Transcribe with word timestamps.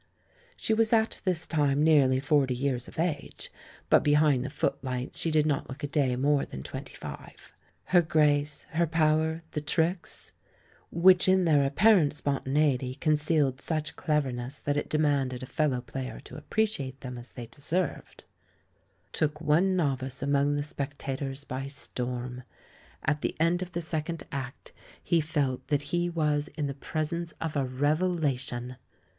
She 0.57 0.73
was 0.73 0.91
at 0.93 1.21
this 1.25 1.45
time 1.45 1.83
nearly 1.83 2.19
forty 2.19 2.55
years 2.55 2.87
of 2.87 2.97
age, 2.97 3.51
but 3.87 4.03
behind 4.03 4.43
the 4.43 4.49
footlights 4.49 5.19
she 5.19 5.29
did 5.29 5.45
not 5.45 5.69
look 5.69 5.83
a 5.83 5.87
day 5.87 6.15
more 6.15 6.43
than 6.43 6.63
twenty 6.63 6.95
five. 6.95 7.53
Her 7.83 8.01
grace, 8.01 8.65
her 8.71 8.87
power, 8.87 9.43
the 9.51 9.61
tricks— 9.61 10.31
which 10.89 11.27
in 11.27 11.45
their 11.45 11.63
apparent 11.65 12.15
spontaneity 12.15 12.95
concealed 12.95 13.61
such 13.61 13.95
cleverness 13.95 14.57
that 14.57 14.75
it 14.75 14.89
demanded 14.89 15.43
a 15.43 15.45
fel 15.45 15.69
low 15.69 15.81
player 15.81 16.19
to 16.21 16.35
appreciate 16.35 17.01
them 17.01 17.15
as 17.15 17.33
they 17.33 17.45
deserved— 17.45 18.23
took 19.11 19.39
one 19.39 19.75
novice 19.75 20.23
among 20.23 20.55
the 20.55 20.63
spectators 20.63 21.43
by 21.43 21.67
storm. 21.67 22.41
At 23.03 23.21
the 23.21 23.35
end 23.39 23.61
of 23.61 23.73
the 23.73 23.81
second 23.81 24.23
act 24.31 24.73
he 25.03 25.21
felt 25.21 25.67
that 25.67 25.83
he 25.93 26.09
was 26.09 26.15
98 26.17 26.17
THE 26.17 26.17
MAN 26.17 26.17
WHO 26.17 26.37
UNDERSTOOD 26.39 26.55
WOMEN 26.55 26.59
in 26.59 26.67
the 26.67 26.85
presence 26.87 27.31
of 27.33 27.55
a 27.55 27.65
revelation. 27.65 28.77